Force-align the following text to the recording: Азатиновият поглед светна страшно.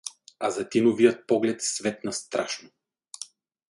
Азатиновият 0.39 1.27
поглед 1.27 1.61
светна 1.61 2.13
страшно. 2.13 2.69